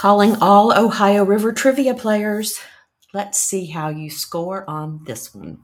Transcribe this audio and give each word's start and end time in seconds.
Calling 0.00 0.36
all 0.36 0.72
Ohio 0.72 1.26
River 1.26 1.52
trivia 1.52 1.92
players. 1.92 2.58
Let's 3.12 3.38
see 3.38 3.66
how 3.66 3.90
you 3.90 4.08
score 4.08 4.64
on 4.66 5.02
this 5.04 5.34
one. 5.34 5.58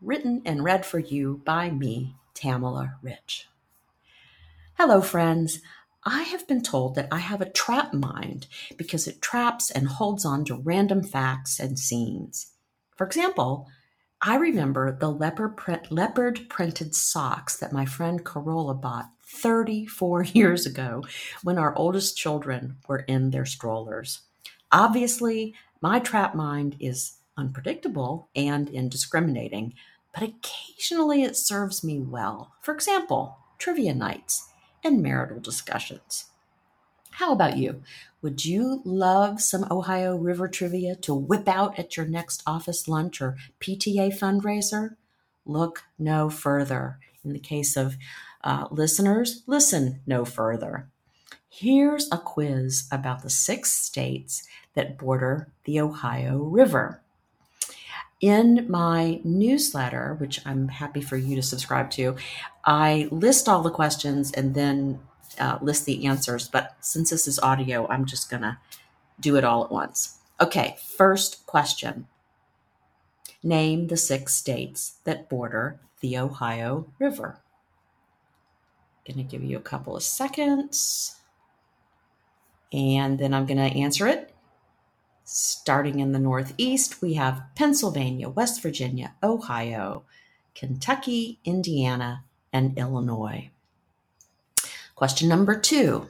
Written 0.00 0.40
and 0.46 0.64
read 0.64 0.86
for 0.86 0.98
you 0.98 1.42
by 1.44 1.68
me, 1.68 2.14
Tamela 2.34 2.94
Rich. 3.02 3.46
Hello, 4.78 5.02
friends. 5.02 5.60
I 6.02 6.22
have 6.22 6.48
been 6.48 6.62
told 6.62 6.94
that 6.94 7.08
I 7.12 7.18
have 7.18 7.42
a 7.42 7.50
trap 7.50 7.92
mind 7.92 8.46
because 8.78 9.06
it 9.06 9.20
traps 9.20 9.70
and 9.70 9.86
holds 9.86 10.24
on 10.24 10.46
to 10.46 10.54
random 10.54 11.02
facts 11.02 11.60
and 11.60 11.78
scenes. 11.78 12.52
For 12.96 13.06
example, 13.06 13.66
I 14.22 14.36
remember 14.36 14.96
the 14.98 15.10
leopard, 15.10 15.58
print, 15.58 15.92
leopard 15.92 16.48
printed 16.48 16.94
socks 16.94 17.54
that 17.58 17.70
my 17.70 17.84
friend 17.84 18.24
Carola 18.24 18.72
bought 18.72 19.10
34 19.26 20.22
years 20.34 20.66
ago 20.66 21.04
when 21.42 21.58
our 21.58 21.76
oldest 21.76 22.16
children 22.16 22.76
were 22.88 23.00
in 23.00 23.30
their 23.30 23.46
strollers. 23.46 24.20
Obviously, 24.72 25.54
my 25.80 25.98
trap 25.98 26.34
mind 26.34 26.76
is 26.80 27.18
unpredictable 27.36 28.28
and 28.34 28.68
indiscriminating, 28.68 29.74
but 30.14 30.22
occasionally 30.22 31.22
it 31.22 31.36
serves 31.36 31.84
me 31.84 32.00
well. 32.00 32.52
For 32.62 32.74
example, 32.74 33.36
trivia 33.58 33.94
nights 33.94 34.48
and 34.82 35.02
marital 35.02 35.40
discussions. 35.40 36.26
How 37.10 37.32
about 37.32 37.56
you? 37.56 37.82
Would 38.22 38.44
you 38.44 38.82
love 38.84 39.40
some 39.40 39.66
Ohio 39.70 40.16
River 40.16 40.48
trivia 40.48 40.96
to 40.96 41.14
whip 41.14 41.48
out 41.48 41.78
at 41.78 41.96
your 41.96 42.06
next 42.06 42.42
office 42.46 42.88
lunch 42.88 43.22
or 43.22 43.36
PTA 43.60 44.18
fundraiser? 44.18 44.96
Look 45.46 45.84
no 45.98 46.28
further. 46.28 46.98
In 47.24 47.32
the 47.32 47.38
case 47.38 47.76
of 47.76 47.96
uh, 48.46 48.68
listeners, 48.70 49.42
listen 49.46 50.00
no 50.06 50.24
further. 50.24 50.88
Here's 51.50 52.08
a 52.12 52.18
quiz 52.18 52.86
about 52.92 53.22
the 53.22 53.30
six 53.30 53.72
states 53.72 54.46
that 54.74 54.96
border 54.96 55.48
the 55.64 55.80
Ohio 55.80 56.38
River. 56.38 57.02
In 58.20 58.66
my 58.70 59.20
newsletter, 59.24 60.14
which 60.14 60.40
I'm 60.46 60.68
happy 60.68 61.00
for 61.00 61.16
you 61.16 61.34
to 61.34 61.42
subscribe 61.42 61.90
to, 61.92 62.16
I 62.64 63.08
list 63.10 63.48
all 63.48 63.62
the 63.62 63.70
questions 63.70 64.32
and 64.32 64.54
then 64.54 65.00
uh, 65.40 65.58
list 65.60 65.84
the 65.84 66.06
answers, 66.06 66.48
but 66.48 66.76
since 66.80 67.10
this 67.10 67.26
is 67.26 67.38
audio, 67.40 67.86
I'm 67.88 68.06
just 68.06 68.30
going 68.30 68.42
to 68.42 68.58
do 69.18 69.36
it 69.36 69.44
all 69.44 69.64
at 69.64 69.72
once. 69.72 70.18
Okay, 70.40 70.76
first 70.96 71.44
question 71.46 72.06
Name 73.42 73.88
the 73.88 73.96
six 73.96 74.34
states 74.34 74.98
that 75.04 75.28
border 75.28 75.78
the 76.00 76.16
Ohio 76.18 76.86
River. 76.98 77.40
Going 79.06 79.18
to 79.18 79.22
give 79.22 79.44
you 79.44 79.56
a 79.56 79.60
couple 79.60 79.96
of 79.96 80.02
seconds, 80.02 81.14
and 82.72 83.18
then 83.20 83.32
I'm 83.32 83.46
going 83.46 83.58
to 83.58 83.78
answer 83.78 84.08
it. 84.08 84.34
Starting 85.22 86.00
in 86.00 86.10
the 86.10 86.18
Northeast, 86.18 87.00
we 87.00 87.14
have 87.14 87.44
Pennsylvania, 87.54 88.28
West 88.28 88.60
Virginia, 88.62 89.14
Ohio, 89.22 90.02
Kentucky, 90.56 91.38
Indiana, 91.44 92.24
and 92.52 92.76
Illinois. 92.76 93.50
Question 94.96 95.28
number 95.28 95.58
two. 95.58 96.08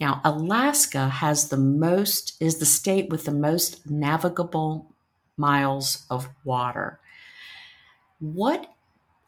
Now, 0.00 0.22
Alaska 0.24 1.08
has 1.08 1.48
the 1.48 1.56
most, 1.58 2.40
is 2.40 2.58
the 2.58 2.66
state 2.66 3.10
with 3.10 3.24
the 3.24 3.32
most 3.32 3.90
navigable 3.90 4.90
miles 5.36 6.06
of 6.08 6.30
water. 6.44 7.00
What 8.20 8.72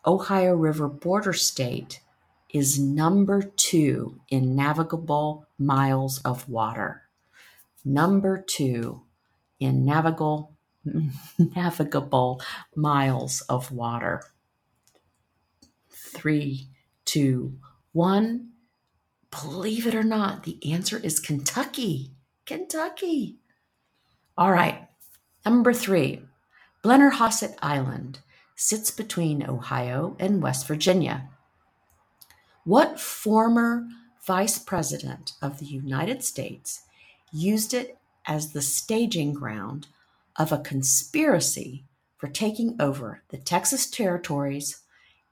Ohio 0.07 0.55
River 0.55 0.89
border 0.89 1.33
state 1.33 2.01
is 2.53 2.79
number 2.79 3.43
two 3.43 4.21
in 4.29 4.55
navigable 4.55 5.47
miles 5.59 6.19
of 6.21 6.49
water? 6.49 7.03
Number 7.85 8.43
two 8.47 9.03
in 9.59 9.85
navigable, 9.85 10.53
navigable 11.39 12.41
miles 12.77 13.41
of 13.43 13.73
water. 13.73 14.23
Three, 15.91 16.69
two, 17.05 17.59
one. 17.93 18.51
Believe 19.31 19.87
it 19.87 19.95
or 19.95 20.03
not, 20.03 20.45
the 20.45 20.59
answer 20.73 20.99
is 20.99 21.19
Kentucky. 21.19 22.13
Kentucky. 22.45 23.39
All 24.37 24.53
right. 24.53 24.89
Number 25.45 25.73
three, 25.73 26.23
Blennerhassett 26.85 27.57
Island 27.63 28.21
sits 28.57 28.91
between 28.91 29.49
Ohio 29.49 30.17
and 30.19 30.43
West 30.43 30.67
Virginia. 30.67 31.31
What 32.65 33.01
former 33.01 33.89
vice 34.25 34.57
president 34.57 35.33
of 35.43 35.59
the 35.59 35.67
United 35.67 36.23
States 36.23 36.83
used 37.33 37.75
it 37.75 37.99
as 38.25 38.53
the 38.53 38.63
staging 38.63 39.33
ground 39.33 39.89
of 40.37 40.53
a 40.53 40.59
conspiracy 40.59 41.85
for 42.17 42.29
taking 42.29 42.77
over 42.81 43.23
the 43.31 43.37
Texas 43.37 43.91
territories 43.91 44.83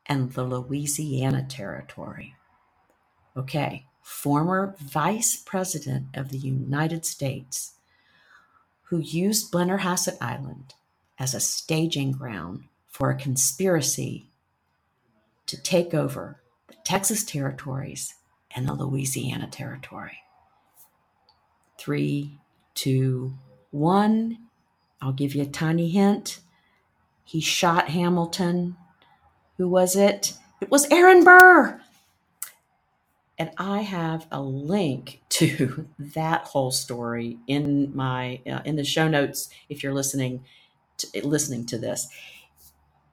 and 0.06 0.32
the 0.32 0.42
Louisiana 0.42 1.46
territory? 1.48 2.34
Okay, 3.36 3.86
former 4.02 4.74
Vice 4.80 5.36
President 5.36 6.06
of 6.14 6.30
the 6.30 6.38
United 6.38 7.06
States, 7.06 7.74
who 8.88 8.98
used 8.98 9.52
Blennerhassett 9.52 10.16
Island 10.20 10.74
as 11.16 11.32
a 11.32 11.38
staging 11.38 12.10
ground 12.10 12.64
for 12.88 13.08
a 13.08 13.16
conspiracy 13.16 14.26
to 15.46 15.56
take 15.56 15.94
over 15.94 16.39
Texas 16.84 17.24
territories 17.24 18.14
and 18.54 18.66
the 18.66 18.74
Louisiana 18.74 19.48
territory. 19.48 20.18
Three, 21.78 22.38
two, 22.74 23.34
one. 23.70 24.38
I'll 25.00 25.12
give 25.12 25.34
you 25.34 25.42
a 25.42 25.46
tiny 25.46 25.90
hint. 25.90 26.40
He 27.24 27.40
shot 27.40 27.88
Hamilton. 27.88 28.76
Who 29.56 29.68
was 29.68 29.96
it? 29.96 30.34
It 30.60 30.70
was 30.70 30.90
Aaron 30.90 31.24
Burr. 31.24 31.80
And 33.38 33.50
I 33.56 33.80
have 33.80 34.26
a 34.30 34.42
link 34.42 35.22
to 35.30 35.88
that 35.98 36.44
whole 36.44 36.70
story 36.70 37.38
in 37.46 37.94
my 37.96 38.40
uh, 38.50 38.60
in 38.64 38.76
the 38.76 38.84
show 38.84 39.08
notes 39.08 39.48
if 39.68 39.82
you're 39.82 39.94
listening 39.94 40.44
to, 40.98 41.26
listening 41.26 41.64
to 41.66 41.78
this. 41.78 42.08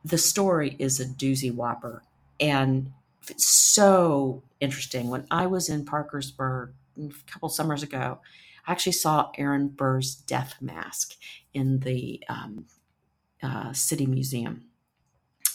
The 0.03 0.17
story 0.17 0.75
is 0.79 0.99
a 0.99 1.05
doozy 1.05 1.53
whopper 1.53 2.03
and 2.39 2.91
it's 3.29 3.45
so 3.45 4.43
interesting. 4.59 5.09
When 5.09 5.25
I 5.31 5.47
was 5.47 5.69
in 5.69 5.85
Parkersburg 5.85 6.73
a 6.99 7.09
couple 7.31 7.49
summers 7.49 7.83
ago, 7.83 8.19
I 8.65 8.71
actually 8.71 8.93
saw 8.93 9.31
Aaron 9.37 9.69
Burr's 9.69 10.15
death 10.15 10.55
mask 10.61 11.15
in 11.53 11.79
the 11.79 12.23
um, 12.29 12.65
uh, 13.41 13.73
City 13.73 14.05
Museum. 14.05 14.65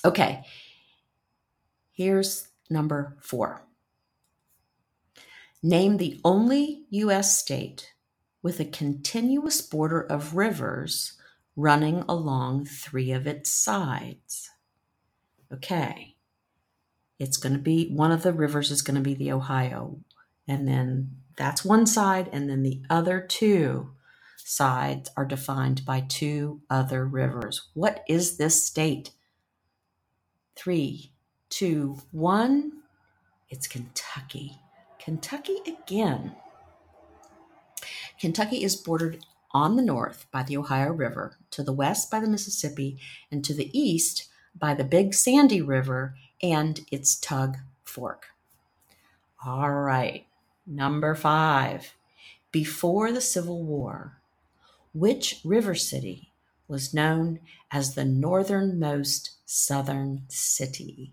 Okay, 0.04 0.42
here's 1.92 2.48
number 2.70 3.16
four. 3.20 3.62
Name 5.62 5.98
the 5.98 6.20
only 6.24 6.86
U.S. 6.90 7.38
state 7.38 7.92
with 8.42 8.58
a 8.58 8.64
continuous 8.64 9.60
border 9.60 10.00
of 10.00 10.34
rivers 10.34 11.12
running 11.54 12.02
along 12.08 12.64
three 12.64 13.12
of 13.12 13.26
its 13.26 13.52
sides. 13.52 14.50
Okay. 15.52 16.11
It's 17.22 17.36
going 17.36 17.52
to 17.52 17.60
be 17.60 17.86
one 17.86 18.10
of 18.10 18.24
the 18.24 18.32
rivers 18.32 18.72
is 18.72 18.82
going 18.82 18.96
to 18.96 19.00
be 19.00 19.14
the 19.14 19.30
Ohio. 19.30 20.00
And 20.48 20.66
then 20.66 21.18
that's 21.36 21.64
one 21.64 21.86
side. 21.86 22.28
And 22.32 22.50
then 22.50 22.64
the 22.64 22.82
other 22.90 23.20
two 23.20 23.92
sides 24.38 25.08
are 25.16 25.24
defined 25.24 25.86
by 25.86 26.00
two 26.00 26.62
other 26.68 27.06
rivers. 27.06 27.68
What 27.74 28.02
is 28.08 28.38
this 28.38 28.64
state? 28.64 29.12
Three, 30.56 31.12
two, 31.48 31.98
one. 32.10 32.72
It's 33.48 33.68
Kentucky. 33.68 34.58
Kentucky 34.98 35.58
again. 35.64 36.34
Kentucky 38.18 38.64
is 38.64 38.74
bordered 38.74 39.24
on 39.52 39.76
the 39.76 39.82
north 39.82 40.26
by 40.32 40.42
the 40.42 40.56
Ohio 40.56 40.90
River, 40.90 41.38
to 41.52 41.62
the 41.62 41.72
west 41.72 42.10
by 42.10 42.18
the 42.18 42.28
Mississippi, 42.28 42.98
and 43.30 43.44
to 43.44 43.54
the 43.54 43.70
east 43.78 44.28
by 44.58 44.74
the 44.74 44.84
Big 44.84 45.14
Sandy 45.14 45.60
River 45.60 46.14
and 46.42 46.80
its 46.90 47.16
Tug 47.16 47.56
Fork. 47.84 48.28
All 49.44 49.72
right, 49.72 50.26
number 50.66 51.14
five. 51.14 51.94
Before 52.50 53.12
the 53.12 53.20
Civil 53.20 53.62
War, 53.62 54.18
which 54.92 55.40
river 55.42 55.74
city 55.74 56.32
was 56.68 56.94
known 56.94 57.40
as 57.70 57.94
the 57.94 58.04
northernmost 58.04 59.32
southern 59.46 60.22
city? 60.28 61.12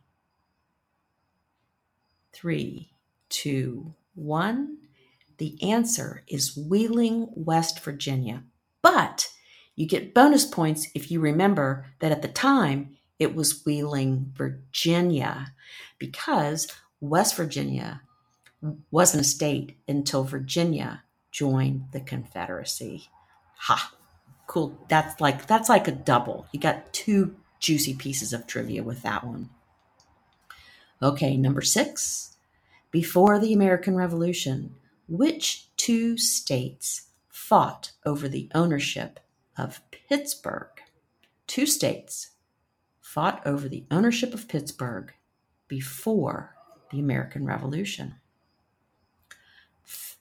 Three, 2.33 2.89
two, 3.29 3.93
one. 4.15 4.77
The 5.37 5.57
answer 5.63 6.23
is 6.27 6.57
Wheeling, 6.57 7.29
West 7.33 7.79
Virginia. 7.79 8.43
But 8.81 9.29
you 9.75 9.87
get 9.87 10.13
bonus 10.13 10.45
points 10.45 10.89
if 10.93 11.09
you 11.09 11.21
remember 11.21 11.85
that 11.99 12.11
at 12.11 12.21
the 12.21 12.27
time 12.27 12.97
it 13.19 13.35
was 13.35 13.65
Wheeling, 13.65 14.31
Virginia, 14.33 15.53
because 15.99 16.67
West 17.01 17.35
Virginia 17.35 18.01
wasn't 18.91 19.21
a 19.21 19.27
state 19.27 19.77
until 19.87 20.23
Virginia 20.23 21.03
joined 21.31 21.85
the 21.91 21.99
Confederacy. 21.99 23.09
Ha! 23.57 23.93
Cool. 24.47 24.77
That's 24.87 25.21
like 25.21 25.45
that's 25.45 25.69
like 25.69 25.87
a 25.87 25.91
double. 25.91 26.47
You 26.51 26.59
got 26.59 26.91
two 26.91 27.35
juicy 27.59 27.93
pieces 27.93 28.33
of 28.33 28.47
trivia 28.47 28.81
with 28.81 29.03
that 29.03 29.23
one. 29.23 29.49
Okay, 31.01 31.37
number 31.37 31.61
6. 31.61 32.35
Before 32.91 33.37
the 33.37 33.53
American 33.53 33.95
Revolution, 33.95 34.75
which 35.07 35.67
two 35.77 36.17
states 36.17 37.07
fought 37.29 37.91
over 38.05 38.27
the 38.27 38.49
ownership 38.55 39.19
of 39.57 39.81
Pittsburgh? 39.91 40.81
Two 41.45 41.65
states 41.65 42.31
fought 43.09 43.41
over 43.43 43.67
the 43.67 43.83
ownership 43.89 44.35
of 44.35 44.47
Pittsburgh 44.47 45.11
before 45.67 46.55
the 46.91 46.99
American 46.99 47.43
Revolution. 47.43 48.13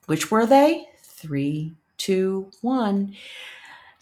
Which 0.07 0.31
were 0.31 0.47
they? 0.47 0.87
Three, 1.03 1.75
two, 1.99 2.51
one. 2.63 3.15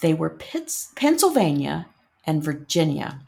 They 0.02 0.14
were 0.14 0.30
Pitts, 0.30 0.92
Pennsylvania 0.94 1.86
and 2.24 2.44
Virginia. 2.44 3.22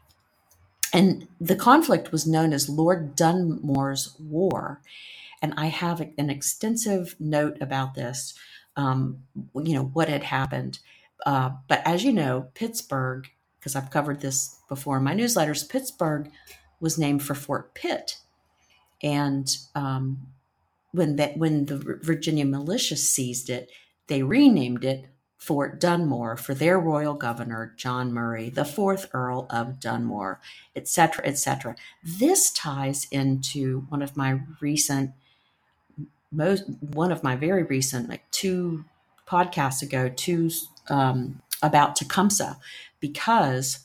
And 0.92 1.26
the 1.40 1.56
conflict 1.56 2.12
was 2.12 2.24
known 2.24 2.52
as 2.52 2.68
Lord 2.68 3.16
Dunmore's 3.16 4.14
War. 4.20 4.80
And 5.42 5.54
I 5.56 5.66
have 5.66 6.00
an 6.00 6.30
extensive 6.30 7.16
note 7.18 7.58
about 7.60 7.96
this, 7.96 8.32
um, 8.76 9.24
you 9.56 9.74
know, 9.74 9.90
what 9.92 10.08
had 10.08 10.22
happened. 10.22 10.78
Uh, 11.26 11.50
but 11.66 11.82
as 11.84 12.04
you 12.04 12.12
know, 12.12 12.46
Pittsburgh 12.54 13.28
because 13.58 13.76
I've 13.76 13.90
covered 13.90 14.20
this 14.20 14.58
before 14.68 14.98
in 14.98 15.04
my 15.04 15.14
newsletters, 15.14 15.68
Pittsburgh 15.68 16.30
was 16.80 16.98
named 16.98 17.22
for 17.22 17.34
Fort 17.34 17.74
Pitt. 17.74 18.18
And 19.02 19.48
um, 19.74 20.28
when 20.92 21.16
that 21.16 21.36
when 21.36 21.66
the 21.66 21.76
Virginia 22.02 22.44
militia 22.44 22.96
seized 22.96 23.50
it, 23.50 23.70
they 24.06 24.22
renamed 24.22 24.84
it 24.84 25.06
Fort 25.36 25.80
Dunmore 25.80 26.36
for 26.36 26.52
their 26.52 26.80
royal 26.80 27.14
governor, 27.14 27.72
John 27.76 28.12
Murray, 28.12 28.50
the 28.50 28.64
fourth 28.64 29.08
Earl 29.12 29.46
of 29.50 29.78
Dunmore, 29.78 30.40
etc., 30.74 31.24
etc. 31.26 31.76
This 32.02 32.50
ties 32.50 33.06
into 33.10 33.86
one 33.88 34.02
of 34.02 34.16
my 34.16 34.40
recent, 34.60 35.12
most 36.32 36.64
one 36.80 37.12
of 37.12 37.22
my 37.22 37.36
very 37.36 37.62
recent, 37.62 38.08
like 38.08 38.28
two 38.32 38.84
podcasts 39.28 39.80
ago, 39.80 40.08
two 40.08 40.50
um, 40.88 41.40
about 41.62 41.96
Tecumseh, 41.96 42.56
because 43.00 43.80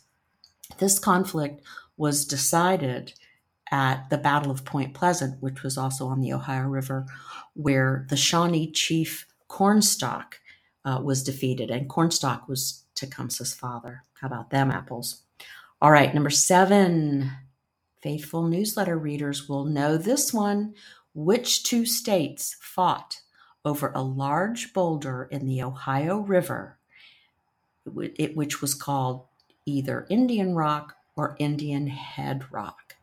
this 0.78 1.00
conflict 1.00 1.64
was 1.98 2.26
decided 2.26 3.14
at 3.72 4.10
the 4.10 4.18
Battle 4.18 4.52
of 4.52 4.66
Point 4.66 4.94
Pleasant, 4.94 5.42
which 5.42 5.64
was 5.64 5.78
also 5.78 6.08
on 6.08 6.22
the 6.22 6.34
Ohio 6.34 6.68
River, 6.68 7.06
where 7.54 8.06
the 8.10 8.18
Shawnee 8.18 8.72
chief 8.72 9.26
Cornstalk 9.48 10.40
uh, 10.86 11.00
was 11.04 11.24
defeated, 11.24 11.72
and 11.72 11.90
Cornstalk 11.90 12.48
was 12.48 12.84
Tecumseh's 12.96 13.54
father. 13.54 14.04
How 14.20 14.28
about 14.28 14.50
them 14.50 14.70
apples? 14.72 15.24
All 15.82 15.92
right, 15.92 16.14
number 16.14 16.30
seven. 16.30 17.32
Faithful 18.02 18.48
newsletter 18.48 18.98
readers 18.98 19.48
will 19.48 19.66
know 19.66 19.98
this 19.98 20.34
one. 20.34 20.74
Which 21.16 21.64
two 21.64 21.86
states 21.86 22.58
fought 22.60 23.22
over 23.64 23.92
a 23.94 24.02
large 24.02 24.74
boulder 24.74 25.28
in 25.32 25.46
the 25.46 25.62
Ohio 25.62 26.20
River 26.20 26.80
which 27.86 28.62
was 28.62 28.74
called 28.74 29.26
either 29.66 30.06
Indian 30.10 30.56
Rock 30.56 30.96
or 31.16 31.36
Indian 31.40 31.88
Head 31.88 32.46
Rock. 32.52 32.96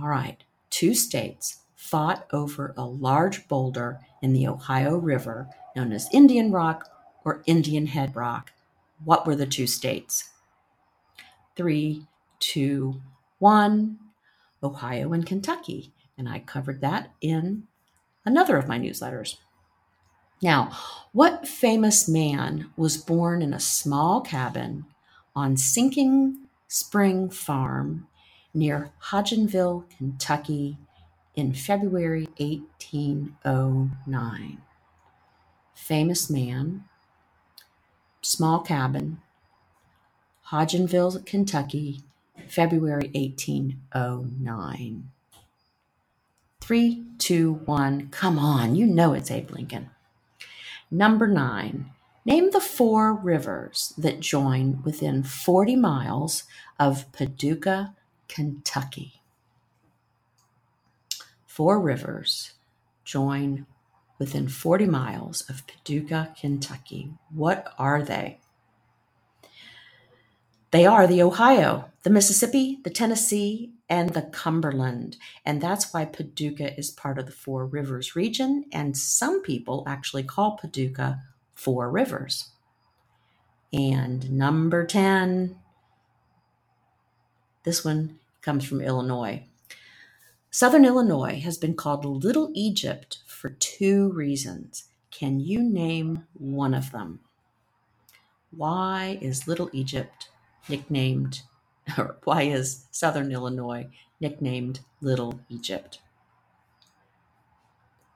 All 0.00 0.08
right, 0.08 0.42
two 0.70 0.94
states 0.94 1.60
fought 1.76 2.26
over 2.32 2.74
a 2.76 2.84
large 2.84 3.46
boulder 3.46 4.00
in 4.22 4.32
the 4.32 4.48
Ohio 4.48 4.96
River 4.96 5.48
known 5.76 5.92
as 5.92 6.08
Indian 6.12 6.50
Rock 6.50 6.88
or 7.24 7.42
Indian 7.46 7.86
Head 7.86 8.16
Rock. 8.16 8.52
What 9.04 9.26
were 9.26 9.36
the 9.36 9.46
two 9.46 9.66
states? 9.66 10.30
Three, 11.56 12.06
two, 12.40 13.00
one, 13.38 13.98
Ohio 14.62 15.12
and 15.12 15.26
Kentucky. 15.26 15.92
And 16.16 16.28
I 16.28 16.38
covered 16.38 16.80
that 16.80 17.10
in 17.20 17.64
another 18.24 18.56
of 18.56 18.68
my 18.68 18.78
newsletters. 18.78 19.36
Now, 20.44 20.70
what 21.12 21.48
famous 21.48 22.06
man 22.06 22.70
was 22.76 22.98
born 22.98 23.40
in 23.40 23.54
a 23.54 23.58
small 23.58 24.20
cabin 24.20 24.84
on 25.34 25.56
Sinking 25.56 26.36
Spring 26.68 27.30
Farm 27.30 28.06
near 28.52 28.90
Hodgenville, 29.04 29.88
Kentucky 29.96 30.76
in 31.34 31.54
February 31.54 32.28
1809? 32.36 34.58
Famous 35.74 36.28
man, 36.28 36.84
small 38.20 38.60
cabin, 38.60 39.22
Hodgenville, 40.48 41.24
Kentucky, 41.24 42.02
February 42.48 43.10
1809. 43.14 45.10
Three, 46.60 47.02
two, 47.16 47.54
one. 47.64 48.08
Come 48.10 48.38
on, 48.38 48.76
you 48.76 48.86
know 48.86 49.14
it's 49.14 49.30
Abe 49.30 49.50
Lincoln. 49.50 49.88
Number 50.94 51.26
nine, 51.26 51.90
name 52.24 52.52
the 52.52 52.60
four 52.60 53.14
rivers 53.14 53.92
that 53.98 54.20
join 54.20 54.80
within 54.84 55.24
40 55.24 55.74
miles 55.74 56.44
of 56.78 57.10
Paducah, 57.10 57.96
Kentucky. 58.28 59.20
Four 61.46 61.80
rivers 61.80 62.52
join 63.04 63.66
within 64.20 64.46
40 64.46 64.86
miles 64.86 65.40
of 65.50 65.66
Paducah, 65.66 66.32
Kentucky. 66.40 67.10
What 67.34 67.74
are 67.76 68.00
they? 68.00 68.38
They 70.74 70.86
are 70.86 71.06
the 71.06 71.22
Ohio, 71.22 71.92
the 72.02 72.10
Mississippi, 72.10 72.80
the 72.82 72.90
Tennessee, 72.90 73.74
and 73.88 74.10
the 74.10 74.22
Cumberland. 74.22 75.16
And 75.46 75.60
that's 75.60 75.94
why 75.94 76.04
Paducah 76.04 76.76
is 76.76 76.90
part 76.90 77.16
of 77.16 77.26
the 77.26 77.32
Four 77.32 77.64
Rivers 77.64 78.16
region. 78.16 78.64
And 78.72 78.96
some 78.96 79.40
people 79.40 79.84
actually 79.86 80.24
call 80.24 80.56
Paducah 80.56 81.20
Four 81.54 81.92
Rivers. 81.92 82.50
And 83.72 84.32
number 84.32 84.84
10, 84.84 85.54
this 87.62 87.84
one 87.84 88.18
comes 88.42 88.64
from 88.64 88.80
Illinois. 88.80 89.44
Southern 90.50 90.84
Illinois 90.84 91.38
has 91.38 91.56
been 91.56 91.74
called 91.74 92.04
Little 92.04 92.50
Egypt 92.52 93.18
for 93.28 93.50
two 93.50 94.10
reasons. 94.10 94.86
Can 95.12 95.38
you 95.38 95.62
name 95.62 96.26
one 96.32 96.74
of 96.74 96.90
them? 96.90 97.20
Why 98.50 99.20
is 99.22 99.46
Little 99.46 99.70
Egypt 99.72 100.30
nicknamed 100.68 101.42
or 101.98 102.16
why 102.24 102.42
is 102.42 102.86
Southern 102.90 103.30
Illinois 103.32 103.88
nicknamed 104.20 104.80
Little 105.00 105.40
Egypt? 105.48 106.00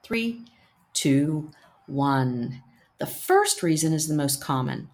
Three, 0.02 0.46
two, 0.92 1.50
one. 1.86 2.62
The 2.98 3.06
first 3.06 3.62
reason 3.62 3.92
is 3.92 4.08
the 4.08 4.14
most 4.14 4.42
common. 4.42 4.88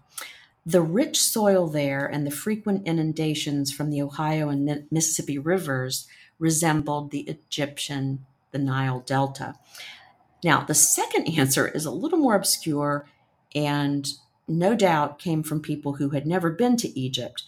The 0.65 0.81
rich 0.81 1.21
soil 1.21 1.67
there 1.67 2.05
and 2.05 2.25
the 2.25 2.31
frequent 2.31 2.87
inundations 2.87 3.71
from 3.71 3.91
the 3.91 4.01
Ohio 4.01 4.49
and 4.49 4.87
Mississippi 4.91 5.37
rivers 5.37 6.07
resembled 6.39 7.11
the 7.11 7.21
Egyptian, 7.21 8.25
the 8.51 8.57
Nile 8.57 9.01
Delta. 9.05 9.55
Now, 10.43 10.63
the 10.63 10.73
second 10.73 11.27
answer 11.37 11.67
is 11.67 11.85
a 11.85 11.91
little 11.91 12.19
more 12.19 12.35
obscure 12.35 13.07
and 13.53 14.07
no 14.47 14.75
doubt 14.75 15.19
came 15.19 15.43
from 15.43 15.61
people 15.61 15.93
who 15.93 16.09
had 16.09 16.25
never 16.25 16.49
been 16.51 16.77
to 16.77 16.99
Egypt 16.99 17.43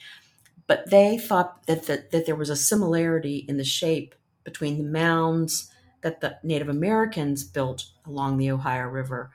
but 0.67 0.89
they 0.89 1.17
thought 1.17 1.65
that, 1.65 1.83
that, 1.87 2.11
that 2.11 2.25
there 2.25 2.35
was 2.35 2.49
a 2.49 2.55
similarity 2.55 3.45
in 3.47 3.57
the 3.57 3.63
shape 3.63 4.13
between 4.43 4.77
the 4.77 4.83
mounds 4.83 5.71
that 6.01 6.21
the 6.21 6.37
Native 6.43 6.69
Americans 6.69 7.43
built 7.43 7.85
along 8.05 8.37
the 8.37 8.51
Ohio 8.51 8.87
River 8.87 9.31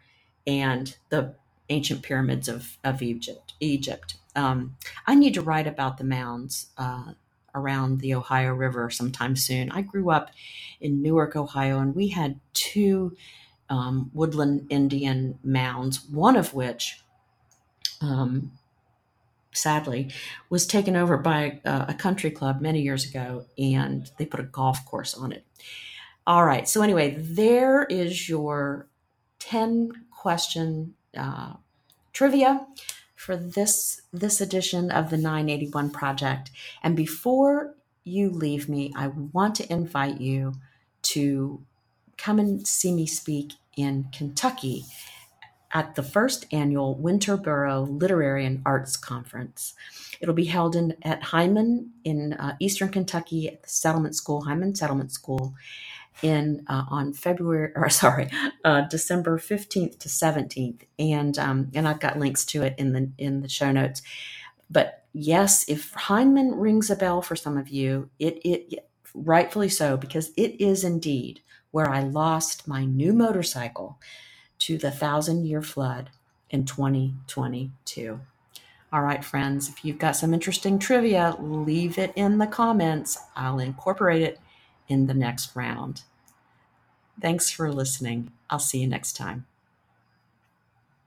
and 0.46 0.94
the 1.08 1.34
ancient 1.70 2.02
pyramids 2.02 2.48
of, 2.48 2.78
of 2.84 3.02
Egypt. 3.02 3.54
Egypt. 3.60 4.16
Um, 4.36 4.76
I 5.06 5.14
need 5.14 5.34
to 5.34 5.42
write 5.42 5.66
about 5.66 5.98
the 5.98 6.04
mounds 6.04 6.66
uh, 6.76 7.12
around 7.54 8.00
the 8.00 8.14
Ohio 8.14 8.52
River 8.54 8.90
sometime 8.90 9.36
soon. 9.36 9.70
I 9.70 9.82
grew 9.82 10.10
up 10.10 10.30
in 10.80 11.02
Newark, 11.02 11.36
Ohio, 11.36 11.78
and 11.78 11.94
we 11.94 12.08
had 12.08 12.40
two 12.52 13.16
um, 13.68 14.10
woodland 14.12 14.66
Indian 14.70 15.38
mounds, 15.42 16.04
one 16.10 16.36
of 16.36 16.54
which 16.54 17.01
um, 18.02 18.52
sadly, 19.52 20.10
was 20.50 20.66
taken 20.66 20.96
over 20.96 21.16
by 21.16 21.60
a, 21.64 21.86
a 21.88 21.94
country 21.94 22.30
club 22.30 22.60
many 22.60 22.82
years 22.82 23.04
ago, 23.08 23.46
and 23.56 24.10
they 24.18 24.26
put 24.26 24.40
a 24.40 24.44
golf 24.44 24.84
course 24.84 25.14
on 25.14 25.32
it. 25.32 25.44
All 26.26 26.44
right. 26.44 26.68
So 26.68 26.82
anyway, 26.82 27.16
there 27.18 27.84
is 27.84 28.28
your 28.28 28.86
ten 29.38 29.90
question 30.10 30.94
uh, 31.16 31.54
trivia 32.12 32.66
for 33.16 33.36
this 33.36 34.02
this 34.12 34.40
edition 34.40 34.90
of 34.90 35.10
the 35.10 35.16
981 35.16 35.90
project. 35.90 36.50
And 36.82 36.96
before 36.96 37.74
you 38.04 38.30
leave 38.30 38.68
me, 38.68 38.92
I 38.96 39.08
want 39.08 39.54
to 39.56 39.72
invite 39.72 40.20
you 40.20 40.54
to 41.02 41.62
come 42.16 42.38
and 42.38 42.66
see 42.66 42.92
me 42.92 43.06
speak 43.06 43.54
in 43.76 44.08
Kentucky 44.12 44.84
at 45.72 45.94
the 45.94 46.02
first 46.02 46.46
annual 46.52 46.98
Winterboro 47.02 48.00
Literary 48.00 48.44
and 48.44 48.62
Arts 48.66 48.96
Conference. 48.96 49.74
It'll 50.20 50.34
be 50.34 50.44
held 50.44 50.76
in 50.76 50.94
at 51.02 51.22
Hindman 51.22 51.90
in 52.04 52.34
uh, 52.34 52.56
Eastern 52.60 52.90
Kentucky 52.90 53.48
at 53.48 53.62
the 53.62 53.68
Settlement 53.68 54.14
School, 54.14 54.42
Hindman 54.42 54.74
Settlement 54.74 55.12
School, 55.12 55.54
in 56.22 56.64
uh, 56.68 56.84
on 56.88 57.12
February 57.12 57.72
or 57.74 57.88
sorry, 57.90 58.30
uh, 58.64 58.82
December 58.82 59.38
fifteenth 59.38 59.98
to 60.00 60.08
seventeenth, 60.08 60.84
and 60.98 61.38
um, 61.38 61.70
and 61.74 61.88
I've 61.88 62.00
got 62.00 62.18
links 62.18 62.44
to 62.46 62.62
it 62.62 62.74
in 62.78 62.92
the 62.92 63.10
in 63.18 63.40
the 63.40 63.48
show 63.48 63.72
notes. 63.72 64.02
But 64.70 65.04
yes, 65.12 65.64
if 65.68 65.92
Hindman 65.94 66.54
rings 66.54 66.90
a 66.90 66.96
bell 66.96 67.22
for 67.22 67.36
some 67.36 67.56
of 67.56 67.68
you, 67.68 68.10
it 68.18 68.38
it 68.44 68.88
rightfully 69.14 69.68
so 69.68 69.96
because 69.96 70.30
it 70.36 70.60
is 70.60 70.84
indeed 70.84 71.40
where 71.70 71.88
I 71.90 72.02
lost 72.02 72.68
my 72.68 72.84
new 72.84 73.12
motorcycle 73.12 73.98
to 74.62 74.78
the 74.78 74.90
thousand 74.90 75.44
year 75.44 75.62
flood 75.62 76.10
in 76.50 76.64
2022. 76.64 78.20
All 78.92 79.02
right, 79.02 79.24
friends, 79.24 79.68
if 79.68 79.84
you've 79.84 79.98
got 79.98 80.16
some 80.16 80.34
interesting 80.34 80.78
trivia, 80.78 81.34
leave 81.40 81.98
it 81.98 82.12
in 82.14 82.38
the 82.38 82.46
comments. 82.46 83.18
I'll 83.34 83.58
incorporate 83.58 84.22
it 84.22 84.38
in 84.86 85.06
the 85.06 85.14
next 85.14 85.56
round. 85.56 86.02
Thanks 87.20 87.50
for 87.50 87.72
listening. 87.72 88.32
I'll 88.50 88.58
see 88.58 88.80
you 88.80 88.86
next 88.86 89.16
time. 89.16 89.46